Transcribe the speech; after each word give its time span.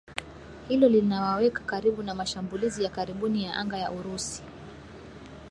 Hilo 0.69 0.89
linawaweka 0.89 1.63
karibu 1.63 2.03
na 2.03 2.15
mashambulizi 2.15 2.83
ya 2.83 2.89
karibuni 2.89 3.43
ya 3.43 3.53
anga 3.53 3.77
ya 3.77 3.91
Urusi 3.91 4.43